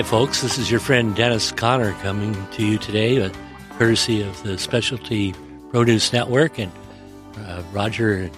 [0.00, 0.40] Hi, folks.
[0.40, 3.30] This is your friend Dennis Conner coming to you today, uh,
[3.76, 5.34] courtesy of the Specialty
[5.72, 6.72] Produce Network and
[7.36, 8.30] uh, Roger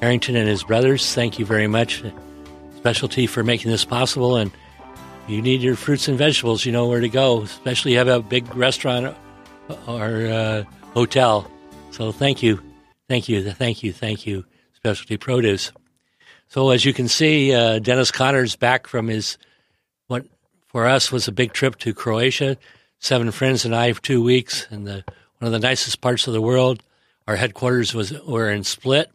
[0.00, 1.14] Harrington and his brothers.
[1.14, 2.02] Thank you very much,
[2.76, 4.36] Specialty, for making this possible.
[4.36, 4.50] And
[5.28, 8.22] you need your fruits and vegetables, you know where to go, especially you have a
[8.22, 9.14] big restaurant
[9.86, 11.46] or uh, hotel.
[11.90, 12.58] So thank you,
[13.10, 15.72] thank you, thank you, thank you, Specialty Produce.
[16.48, 19.36] So as you can see, uh, Dennis Conner's back from his
[20.72, 22.56] for us was a big trip to Croatia.
[22.98, 25.04] Seven friends and I for two weeks, and the
[25.38, 26.82] one of the nicest parts of the world.
[27.28, 29.10] Our headquarters was were in Split,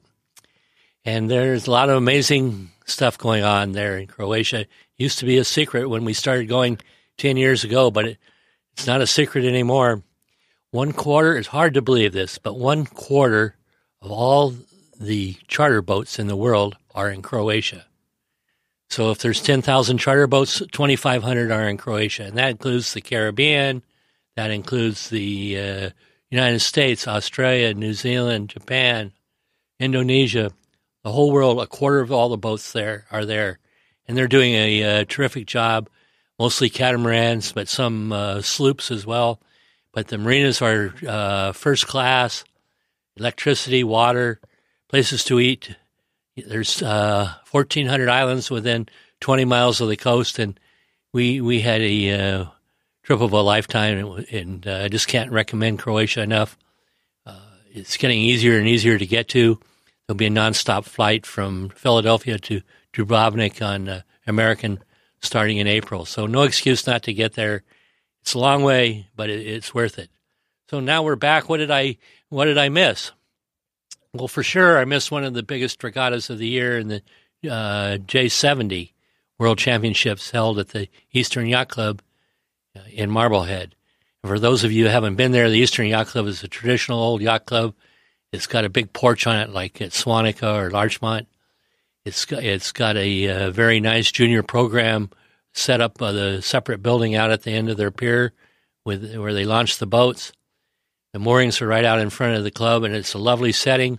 [1.03, 4.61] and there's a lot of amazing stuff going on there in Croatia.
[4.61, 6.79] It used to be a secret when we started going
[7.17, 8.17] ten years ago, but it,
[8.73, 10.03] it's not a secret anymore.
[10.71, 13.55] One quarter it's hard to believe this, but one quarter
[14.01, 14.53] of all
[14.99, 17.86] the charter boats in the world are in Croatia.
[18.89, 23.83] So if there's 10,000 charter boats, 2,500 are in Croatia, and that includes the Caribbean,
[24.35, 25.89] that includes the uh,
[26.29, 29.11] United States, Australia, New Zealand, Japan,
[29.79, 30.51] Indonesia,
[31.03, 31.59] the whole world.
[31.59, 33.59] A quarter of all the boats there are there,
[34.07, 35.89] and they're doing a, uh terrific job.
[36.39, 39.41] Mostly catamarans, but some uh, sloops as well.
[39.91, 42.43] But the marinas are uh, first class.
[43.15, 44.39] Electricity, water,
[44.87, 45.75] places to eat,
[46.45, 48.87] there's uh, 1,400 islands within
[49.21, 50.59] 20 miles of the coast, and
[51.13, 52.45] we we had a uh,
[53.03, 56.57] trip of a lifetime, and, and uh, I just can't recommend Croatia enough.
[57.25, 57.39] Uh,
[57.71, 59.59] it's getting easier and easier to get to.
[60.05, 62.61] There'll be a nonstop flight from Philadelphia to
[62.93, 64.83] Dubrovnik on uh, American
[65.19, 67.63] starting in April, so no excuse not to get there.
[68.21, 70.09] It's a long way, but it, it's worth it.
[70.69, 71.49] So now we're back.
[71.49, 71.97] What did I
[72.29, 73.11] what did I miss?
[74.13, 77.01] Well, for sure, I missed one of the biggest regattas of the year in the
[77.45, 78.93] uh, J70
[79.37, 82.01] World Championships held at the Eastern Yacht Club
[82.75, 83.75] uh, in Marblehead.
[84.23, 86.47] And for those of you who haven't been there, the Eastern Yacht Club is a
[86.47, 87.75] traditional old yacht club.
[88.31, 91.27] It's got a big porch on it, like at Seawanhaka or Larchmont.
[92.05, 95.09] It's got, it's got a uh, very nice junior program
[95.53, 98.33] set up by the separate building out at the end of their pier
[98.85, 100.31] with where they launch the boats.
[101.17, 103.97] The moorings are right out in front of the club, and it's a lovely setting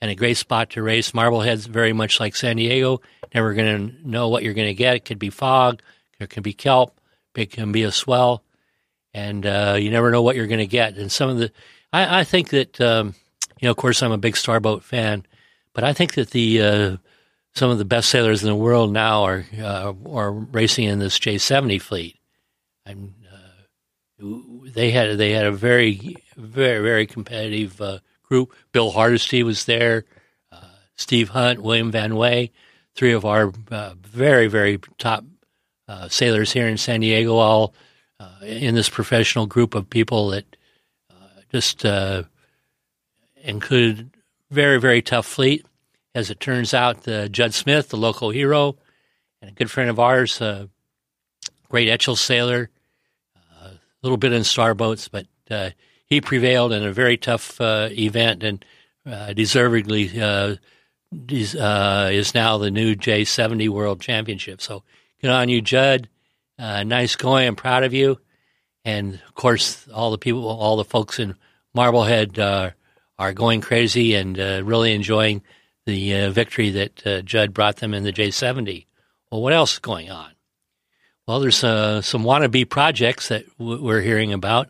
[0.00, 1.12] and a great spot to race.
[1.12, 3.00] Marblehead's very much like San Diego.
[3.34, 4.94] Never going to know what you're going to get.
[4.94, 5.82] It could be fog,
[6.18, 7.00] there can be kelp,
[7.34, 8.44] it can be a swell,
[9.12, 10.96] and uh, you never know what you're going to get.
[10.96, 11.50] And some of the,
[11.92, 13.16] I, I think that, um,
[13.58, 15.26] you know, of course, I'm a big Starboat fan,
[15.72, 16.96] but I think that the uh,
[17.52, 21.18] some of the best sailors in the world now are uh, are racing in this
[21.18, 22.16] J70 fleet.
[24.22, 24.26] Uh,
[24.74, 28.54] they had they had a very very very competitive uh, group.
[28.72, 30.04] Bill Hardesty was there,
[30.52, 30.60] uh,
[30.96, 32.50] Steve Hunt, Willem Van Waay,
[32.94, 35.24] three of our uh, very, very top
[35.88, 37.74] uh, sailors here in San Diego, all
[38.20, 40.44] uh, in this professional group of people that
[41.50, 41.84] just
[43.42, 44.10] included
[44.50, 45.66] very, very tough fleet.
[46.14, 48.76] As it turns out, Jud Smith, the local hero,
[49.42, 50.38] and a good friend of ours,
[51.68, 52.79] great Etchell sailor, a
[54.02, 55.26] little bit in starboats, but
[56.10, 58.64] he prevailed in a very tough uh, event and
[59.06, 60.56] uh, deservedly uh,
[61.28, 64.60] is, uh, is now the new J70 World Championship.
[64.60, 64.82] So
[65.22, 66.08] good on you, Jud.
[66.58, 67.46] Uh, nice going.
[67.46, 68.20] I'm proud of you.
[68.84, 71.36] And of course, all the people, all the folks in
[71.74, 72.70] Marblehead uh,
[73.18, 75.42] are going crazy and really enjoying
[75.86, 78.86] the victory that Jud brought them in the J70.
[79.30, 80.30] Well, what else is going on?
[81.30, 84.68] Well, there's some wannabe projects that w- we're hearing about.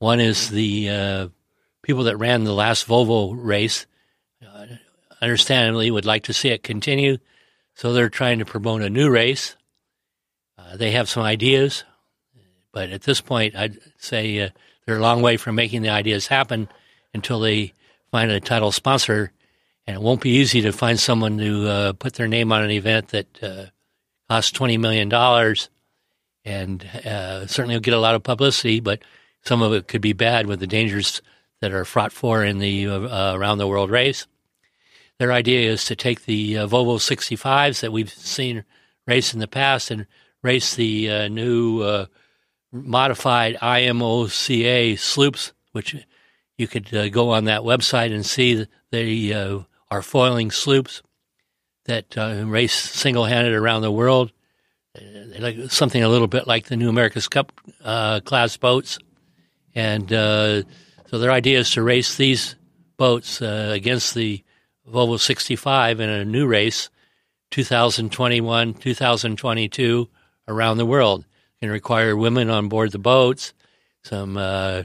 [0.00, 1.28] One is the uh,
[1.82, 3.86] people that ran the last Volvo race,
[4.44, 4.66] uh,
[5.22, 7.18] understandably, would like to see it continue.
[7.74, 9.54] So they're trying to promote a new race.
[10.58, 11.84] Uh, they have some ideas,
[12.72, 14.48] but at this point, I'd say uh,
[14.86, 16.68] they're a long way from making the ideas happen
[17.14, 17.72] until they
[18.10, 19.30] find a title sponsor.
[19.86, 22.72] And it won't be easy to find someone to uh, put their name on an
[22.72, 23.66] event that uh,
[24.28, 25.08] costs $20 million
[26.44, 29.00] and certainly will get a lot of publicity, but
[29.42, 31.22] some of it could be bad with the dangers
[31.60, 34.26] that are fraught for in the uh, around the world race.
[35.18, 38.64] Their idea is to take the uh, Volvo 65s that we've seen
[39.06, 40.06] race in the past and
[40.42, 42.06] race the uh, new uh,
[42.72, 45.96] modified IMOCA sloops, which
[46.58, 51.02] you could uh, go on that website and see they uh, are foiling sloops
[51.86, 54.32] that uh, race single handed around the world.
[55.38, 57.52] Like something a little bit like the new America's Cup
[57.82, 58.98] uh, class boats,
[59.74, 60.62] and uh,
[61.06, 62.54] so their idea is to race these
[62.96, 64.44] boats uh, against the
[64.88, 66.90] Volvo 65 in a new race,
[67.50, 70.08] 2021, 2022,
[70.46, 71.24] around the world.
[71.60, 73.52] Going to require women on board the boats,
[74.04, 74.82] some uh,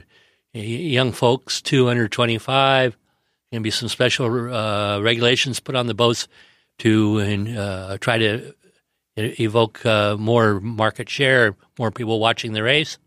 [0.52, 2.96] young folks, two under 25.
[3.52, 6.26] Going to be some special uh, regulations put on the boats
[6.78, 7.20] to
[7.56, 8.54] uh, try to
[9.40, 12.98] evoke uh, more market share, more people watching the race.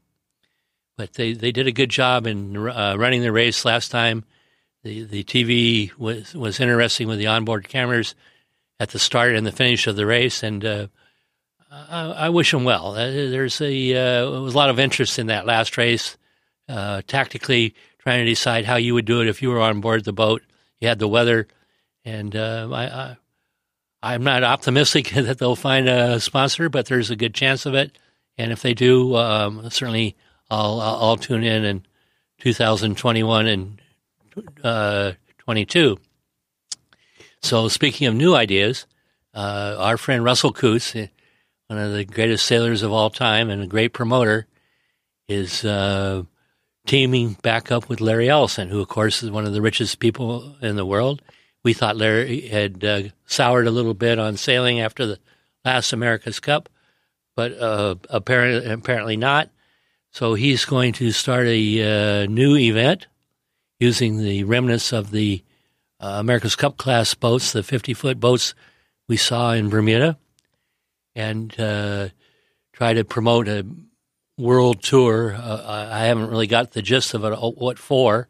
[0.97, 4.23] But they, they did a good job in uh, running the race last time.
[4.83, 8.15] The the TV was was interesting with the onboard cameras
[8.79, 10.87] at the start and the finish of the race, and uh,
[11.71, 12.95] I, I, wish them well.
[12.95, 16.17] Uh, there's a uh, was a lot of interest in that last race,
[16.67, 20.03] uh, tactically trying to decide how you would do it if you were on board
[20.03, 20.41] the boat.
[20.79, 21.47] You had the weather,
[22.03, 23.15] and uh, I
[24.03, 27.97] I'm not optimistic that they'll find a sponsor, but there's a good chance of it.
[28.37, 30.17] And if they do, um, certainly
[30.51, 31.85] I'll, I'll tune in in
[32.41, 33.81] 2021 and
[34.63, 35.97] uh, 22.
[37.41, 38.85] So speaking of new ideas,
[39.33, 41.07] uh, our friend Russell Coutts, uh,
[41.67, 44.47] one of the greatest sailors of all time and a great promoter,
[45.27, 46.23] is uh,
[46.85, 50.55] teaming back up with Larry Ellison, who of course is one of the richest people
[50.61, 51.21] in the world
[51.63, 55.19] we thought Larry had uh, soured a little bit on sailing after the
[55.63, 56.69] last America's Cup,
[57.35, 59.49] but uh, apparently, apparently not.
[60.11, 63.07] So he's going to start a uh, new event
[63.79, 65.43] using the remnants of the
[65.99, 68.53] uh, America's Cup class boats, the 50 foot boats
[69.07, 70.17] we saw in Bermuda,
[71.15, 72.09] and uh,
[72.73, 73.65] try to promote a
[74.37, 75.33] world tour.
[75.33, 78.27] Uh, I haven't really got the gist of it, what for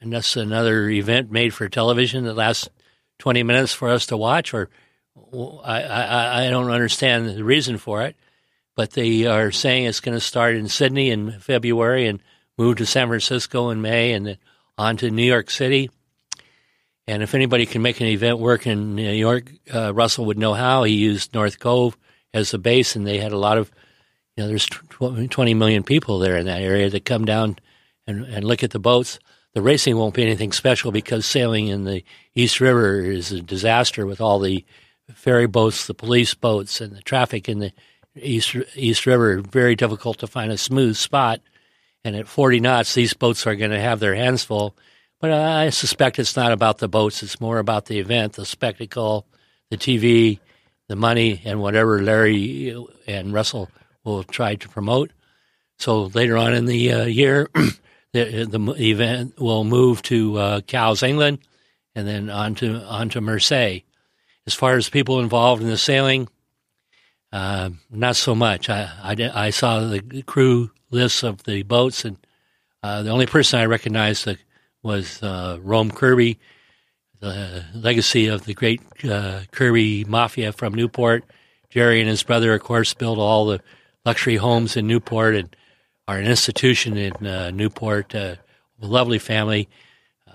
[0.00, 2.68] and that's another event made for television that lasts
[3.18, 4.70] 20 minutes for us to watch, or
[5.62, 8.16] I, I, I don't understand the reason for it.
[8.76, 12.22] But they are saying it's going to start in Sydney in February and
[12.56, 14.38] move to San Francisco in May and
[14.78, 15.90] on to New York City.
[17.06, 20.54] And if anybody can make an event work in New York, uh, Russell would know
[20.54, 20.84] how.
[20.84, 21.98] He used North Cove
[22.32, 23.70] as the base, and they had a lot of,
[24.36, 27.58] you know, there's 20 million people there in that area that come down
[28.06, 29.18] and, and look at the boats
[29.54, 32.04] the racing won't be anything special because sailing in the
[32.34, 34.64] East River is a disaster with all the
[35.14, 37.72] ferry boats, the police boats, and the traffic in the
[38.14, 39.40] East East River.
[39.40, 41.40] Very difficult to find a smooth spot.
[42.04, 44.76] And at 40 knots, these boats are going to have their hands full.
[45.20, 47.22] But I suspect it's not about the boats.
[47.22, 49.26] It's more about the event, the spectacle,
[49.68, 50.38] the TV,
[50.88, 52.74] the money, and whatever Larry
[53.06, 53.70] and Russell
[54.02, 55.10] will try to promote.
[55.78, 57.50] So later on in the uh, year,
[58.12, 61.38] the, the event will move to uh, Cowes, England,
[61.94, 63.80] and then on to, on to Marseille.
[64.46, 66.28] As far as people involved in the sailing,
[67.32, 68.68] uh, not so much.
[68.68, 72.16] I, I, I, saw the crew lists of the boats, and
[72.82, 74.28] uh, the only person I recognized
[74.82, 76.38] was uh, Rome Kirby,
[77.20, 81.24] the legacy of the great uh, Kirby mafia from Newport.
[81.68, 83.60] Jerry and his brother, of course, built all the
[84.04, 85.54] luxury homes in Newport, and
[86.18, 88.14] an institution in uh, Newport.
[88.14, 88.36] Uh,
[88.80, 89.68] lovely family.
[90.26, 90.32] Uh,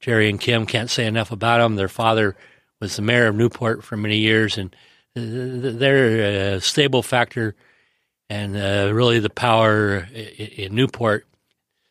[0.00, 1.76] Jerry and Kim can't say enough about them.
[1.76, 2.36] Their father
[2.80, 4.74] was the mayor of Newport for many years, and
[5.14, 7.54] they're a stable factor
[8.28, 11.26] and uh, really the power in Newport.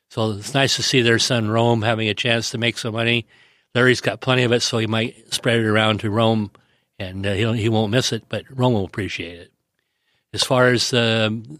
[0.10, 3.28] So it's nice to see their son Rome having a chance to make some money.
[3.76, 6.50] Larry's got plenty of it, so he might spread it around to Rome,
[6.98, 8.24] and uh, he he won't miss it.
[8.28, 9.52] But Rome will appreciate it.
[10.34, 11.60] As far as um,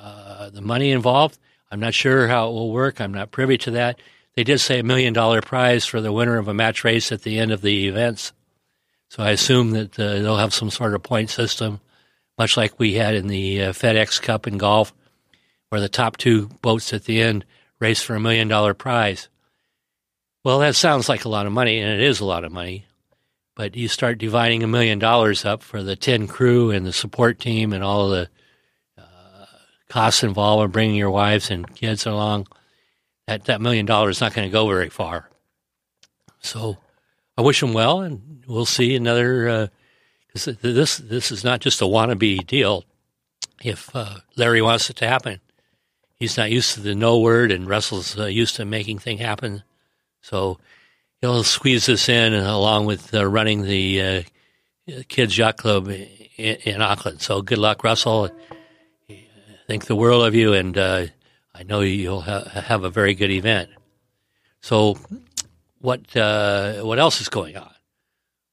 [0.00, 1.38] uh, the money involved,
[1.70, 3.00] I'm not sure how it will work.
[3.00, 4.00] I'm not privy to that.
[4.34, 7.22] They did say a million dollar prize for the winner of a match race at
[7.22, 8.32] the end of the events.
[9.10, 11.80] So I assume that uh, they'll have some sort of point system,
[12.38, 14.94] much like we had in the uh, FedEx Cup in golf,
[15.70, 17.44] where the top two boats at the end
[17.80, 19.28] race for a million dollar prize.
[20.44, 22.86] Well, that sounds like a lot of money, and it is a lot of money.
[23.56, 27.40] But you start dividing a million dollars up for the 10 crew and the support
[27.40, 28.30] team and all the
[29.88, 32.46] costs involved in bringing your wives and kids along,
[33.26, 35.28] that, that million dollars is not going to go very far.
[36.40, 36.78] So
[37.36, 39.70] I wish them well, and we'll see another.
[40.26, 42.84] Because uh, this this is not just a wannabe deal.
[43.62, 45.40] If uh, Larry wants it to happen,
[46.14, 49.62] he's not used to the no word, and Russell's uh, used to making things happen.
[50.20, 50.58] So
[51.20, 56.82] he'll squeeze this in, along with uh, running the uh, kids yacht club in, in
[56.82, 57.20] Auckland.
[57.20, 58.30] So good luck, Russell.
[59.68, 61.06] Think the world of you, and uh,
[61.54, 63.68] I know you'll ha- have a very good event.
[64.62, 64.96] So,
[65.78, 67.70] what uh, what else is going on?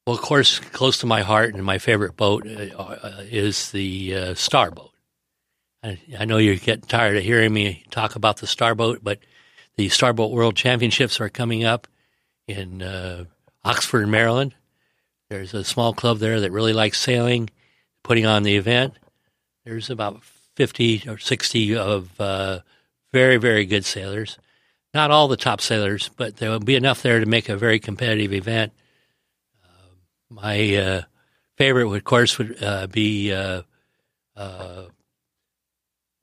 [0.06, 4.14] Well, of course, close to my heart and my favorite boat uh, uh is the
[4.14, 4.92] uh, Starboat.
[5.82, 9.20] I, I, know you're getting tired of hearing me talk about the Starboat, but
[9.78, 11.88] the Starboat World Championships are coming up
[12.46, 13.24] in uh,
[13.64, 14.54] Oxford, Maryland.
[15.30, 17.50] There's a small club there that really likes sailing,
[18.04, 18.96] putting on the event.
[19.64, 20.22] There's about
[20.56, 22.60] 50 or 60 of uh,
[23.12, 24.38] very, very good sailors.
[24.94, 27.80] Not all the top sailors, but there will be enough there to make a very
[27.80, 28.72] competitive event.
[29.64, 29.96] Uh,
[30.30, 31.02] my uh,
[31.58, 33.64] favorite, of course, would uh, be uh,
[34.38, 34.84] uh,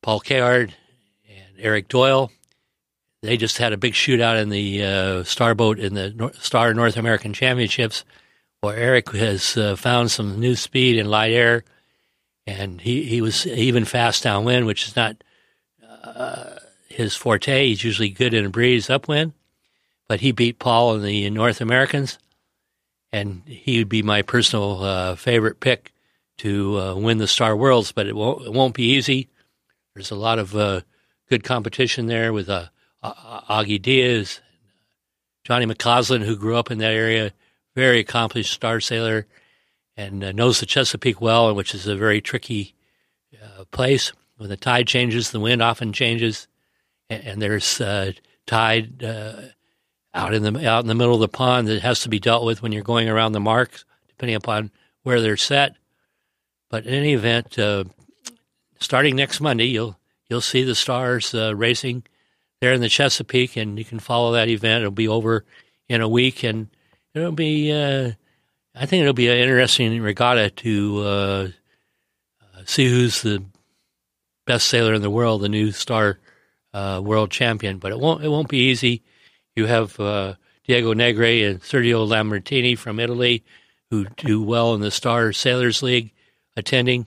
[0.03, 0.75] Paul Cayard
[1.29, 2.31] and Eric Doyle.
[3.21, 8.05] They just had a big shootout in the Starboat in the Star North American Championships,
[8.63, 11.63] where Eric has found some new speed in light air,
[12.47, 15.23] and he, he was even fast downwind, which is not
[16.05, 16.57] uh,
[16.89, 17.69] his forte.
[17.69, 19.33] He's usually good in a breeze upwind,
[20.09, 22.19] but he beat Paul in the North Americans,
[23.13, 25.93] and he would be my personal uh, favorite pick
[26.39, 27.93] to uh, win the Star Worlds.
[27.93, 29.29] But it won't it won't be easy.
[29.95, 30.81] There's a lot of uh,
[31.29, 32.67] good competition there with uh,
[33.03, 34.41] Augie Diaz,
[35.45, 37.33] Johnny McCausland, who grew up in that area,
[37.75, 39.27] very accomplished star sailor,
[39.97, 42.75] and uh, knows the Chesapeake well, which is a very tricky
[43.43, 44.13] uh, place.
[44.37, 46.49] When the tide changes, the wind often changes,
[47.09, 48.13] and, and there's uh,
[48.47, 49.43] tide uh,
[50.15, 52.45] out in the out in the middle of the pond that has to be dealt
[52.45, 54.71] with when you're going around the marks, depending upon
[55.03, 55.77] where they're set.
[56.71, 57.85] But in any event, uh,
[58.81, 62.05] starting next Monday, you'll you'll see the stars uh, racing
[62.61, 64.83] there in the Chesapeake, and you can follow that event.
[64.83, 65.45] It'll be over
[65.89, 66.69] in a week, and
[67.15, 68.15] it'll be.
[68.75, 71.49] Uh, I think it'll be an interesting regatta to uh,
[72.65, 73.45] see who's the
[74.47, 76.19] best sailor in the world, the new star
[76.75, 77.79] uh, world champion.
[77.79, 78.25] But it won't.
[78.25, 79.03] It won't be easy.
[79.55, 83.45] You have uh, Diego Negri and Sergio Lambertenghi from Italy,
[83.91, 86.13] who do well in the Star Sailors League,
[86.57, 87.07] attending.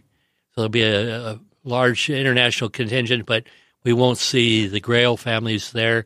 [0.52, 3.44] So there'll be a, a large international contingent, but
[3.84, 6.06] we won't see the Grael families there.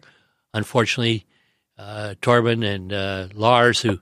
[0.53, 1.25] Unfortunately,
[1.77, 3.99] uh, Torben and uh, Lars, who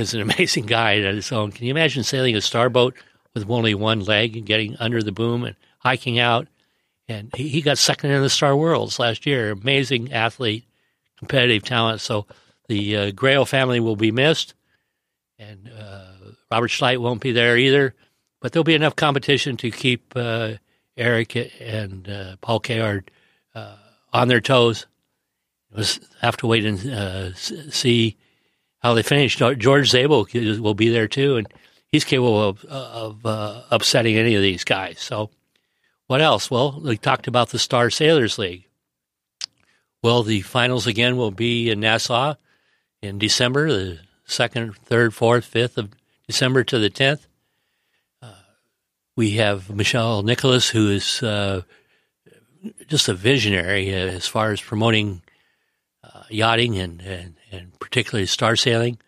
[0.00, 1.52] is an amazing guy on his own.
[1.52, 2.94] Can you imagine sailing a starboat
[3.34, 6.48] with only one leg and getting under the boom and hiking out?
[7.08, 9.50] And he, got second in the Star Worlds last year.
[9.50, 10.64] Amazing athlete,
[11.18, 12.00] competitive talent.
[12.00, 12.26] So
[12.68, 14.54] the uh, Grael family will be missed,
[15.36, 16.04] and uh,
[16.52, 17.94] Robert Scheidt won't be there either.
[18.40, 20.54] But there'll be enough competition to keep uh,
[20.96, 23.10] Eric and uh, Paul Cayard
[23.56, 23.76] uh,
[24.12, 24.86] on their toes.
[25.74, 25.86] We'll
[26.20, 28.16] have to wait and uh, see
[28.80, 29.36] how they finish.
[29.36, 31.48] George Szabo will be there too, and
[31.88, 35.00] he's capable of, of uh, upsetting any of these guys.
[35.00, 35.30] So,
[36.06, 36.50] what else?
[36.50, 38.66] Well, we talked about the Star Sailors League.
[40.02, 42.34] Well, the finals again will be in Nassau
[43.02, 45.90] in December, the second, third, fourth, fifth of
[46.26, 47.26] December to the tenth.
[49.16, 51.60] We have Michelle Nicholas, who is uh,
[52.86, 55.20] just a visionary uh, as far as promoting
[56.02, 58.98] uh, yachting and, and, and, particularly star sailing.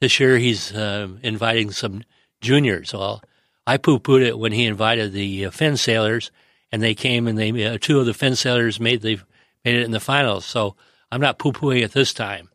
[0.00, 2.02] This year, he's uh, inviting some
[2.40, 2.92] juniors.
[2.92, 3.22] Well,
[3.66, 6.30] I poo pooed it when he invited the uh, Finn sailors,
[6.72, 9.20] and they came and they uh, two of the Finn sailors made the
[9.64, 10.44] made it in the finals.
[10.44, 10.74] So
[11.10, 12.48] I'm not poo pooing it this time.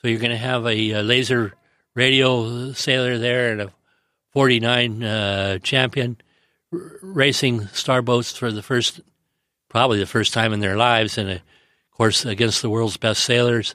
[0.00, 1.52] So you're going to have a, a, laser
[1.94, 3.72] radio sailor there and a
[4.32, 6.16] 49 champion
[6.70, 9.00] racing star boats for the first,
[9.68, 11.40] probably the first time in their lives, and of
[11.92, 13.74] course against the world's best sailors.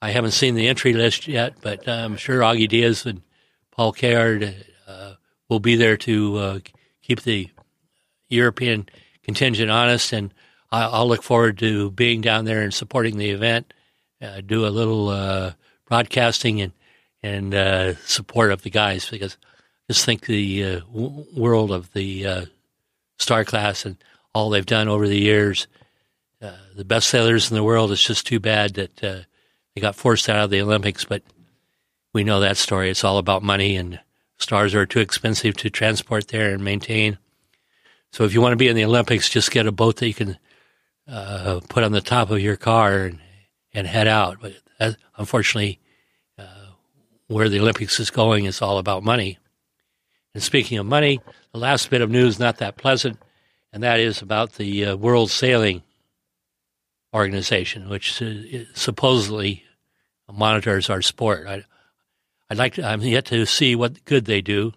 [0.00, 3.22] I haven't seen the entry list yet, but I'm sure Augie Diaz and
[3.72, 4.54] Paul Cayard
[4.86, 5.14] uh,
[5.48, 6.58] will be there to uh,
[7.02, 7.50] keep the
[8.28, 8.88] European
[9.22, 10.32] contingent honest, and
[10.70, 13.72] I'll look forward to being down there and supporting the event.
[14.20, 15.52] Uh, do a little uh,
[15.86, 16.72] broadcasting and
[17.22, 19.36] and uh, support of the guys because
[19.88, 22.44] just think the uh, w- world of the uh,
[23.18, 23.96] star class and
[24.34, 25.66] all they've done over the years.
[26.40, 27.90] Uh, the best sailors in the world.
[27.90, 29.20] It's just too bad that uh,
[29.78, 31.22] they got forced out of the Olympics, but
[32.12, 32.90] we know that story.
[32.90, 34.00] It's all about money, and
[34.36, 37.16] stars are too expensive to transport there and maintain.
[38.10, 40.14] So if you want to be in the Olympics, just get a boat that you
[40.14, 40.36] can
[41.06, 43.20] uh, put on the top of your car and,
[43.72, 44.38] and head out.
[44.40, 45.78] But that, unfortunately,
[46.36, 46.72] uh,
[47.28, 49.38] where the Olympics is going is all about money.
[50.34, 51.20] And speaking of money,
[51.52, 53.16] the last bit of news not that pleasant,
[53.72, 55.84] and that is about the uh, World Sailing
[57.14, 58.34] Organization, which uh,
[58.74, 59.64] supposedly
[60.32, 61.46] monitors our sport.
[61.46, 61.64] I,
[62.48, 64.72] would like to, I'm yet to see what good they do,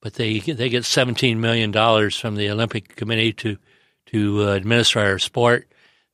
[0.00, 3.56] but they they get seventeen million dollars from the Olympic Committee to
[4.06, 5.68] to uh, administer our sport.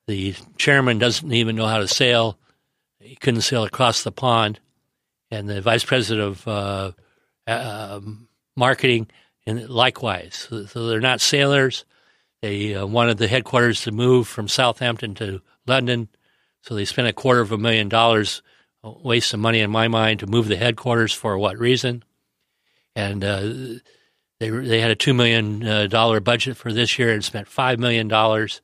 [0.06, 2.38] The chairman doesn't even know how to sail;
[3.00, 4.60] he couldn't sail across the pond,
[5.30, 6.92] and the vice president of uh,
[7.46, 8.00] uh,
[8.56, 9.08] marketing
[9.46, 10.46] and likewise.
[10.48, 11.84] So, so, they're not sailors.
[12.42, 16.08] They uh, wanted the headquarters to move from Southampton to London,
[16.62, 18.42] so they spent a quarter of a million dollars,
[18.82, 21.12] waste of money in my mind, to move the headquarters.
[21.12, 22.04] For what reason?
[22.94, 23.52] And uh,
[24.38, 28.08] they they had a two million dollar budget for this year and spent five million
[28.08, 28.60] dollars.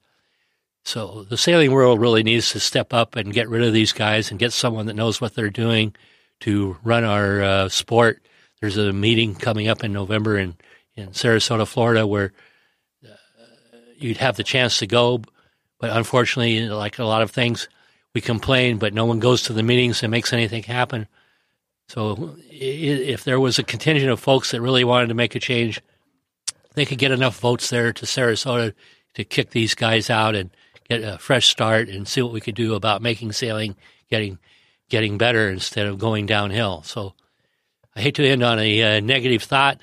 [0.85, 4.31] So the sailing world really needs to step up and get rid of these guys
[4.31, 5.97] and get someone that knows what they're doing
[6.41, 8.25] to run our uh, sport.
[8.61, 10.57] There's a meeting coming up in November in
[10.95, 12.33] in Sarasota, Florida, where
[13.05, 13.13] uh,
[13.99, 15.23] you'd have the chance to go,
[15.79, 17.69] but unfortunately, like a lot of things,
[18.17, 21.07] we complain, but no one goes to the meetings and makes anything happen.
[21.87, 25.83] So if there was a contingent of folks that really wanted to make a change,
[26.73, 28.73] they could get enough votes there to Sarasota
[29.17, 30.49] to kick these guys out and
[30.89, 33.77] get a fresh start and see what we could do about making sailing
[34.09, 34.39] getting
[34.89, 36.85] getting better instead of going downhill.
[36.85, 37.13] So
[37.95, 39.79] I hate to end on a uh, negative thought.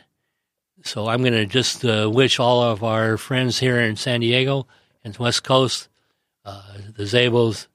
[0.84, 4.66] So I'm going to just uh, wish all of our friends here in San Diego
[5.04, 5.88] and West Coast,
[6.46, 6.63] uh,
[6.98, 7.68] the Szabos,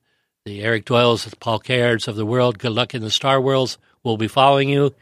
[0.49, 3.79] the Eric Doyles, the Paul Cayards of the world, good luck in the Star Worlds
[4.05, 4.95] We'll be following you.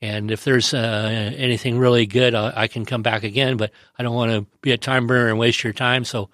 [0.00, 3.56] And if there's uh, anything really good, I, I, can come back again.
[3.56, 6.04] But I don't want to be a time burner and waste your time.
[6.04, 6.28] So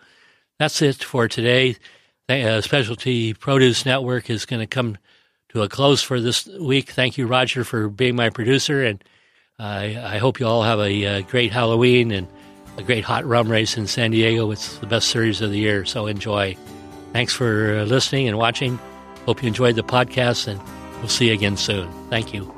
[0.59, 1.77] that's it for today.
[2.29, 4.97] The uh, Specialty Produce Network is going to come
[5.51, 6.91] to a close for this week.
[6.91, 8.83] Thank you, Roger, for being my producer.
[8.83, 9.05] And
[9.59, 12.27] I, I hope you all have a, a, uh, great Halloween and
[12.79, 14.51] a great hot rum race in San Diego.
[14.51, 15.85] It's the best series of the year.
[15.85, 16.57] So enjoy.
[17.13, 18.79] Thanks for uh, listening and watching.
[19.27, 20.61] Hope you enjoyed the podcast and
[20.99, 21.89] We'll see you again soon.
[22.11, 22.58] Thank you.